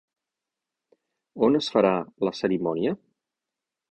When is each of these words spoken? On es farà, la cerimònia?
On 1.49 1.59
es 1.59 1.69
farà, 1.75 1.93
la 2.29 2.35
cerimònia? 2.39 2.97